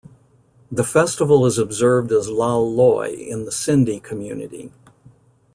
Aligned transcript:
The 0.71 0.83
festival 0.83 1.45
is 1.45 1.59
observed 1.59 2.11
as 2.11 2.27
Lal 2.27 2.67
Loi 2.73 3.09
in 3.11 3.45
the 3.45 3.51
Sindhi 3.51 4.01
community. 4.01 4.71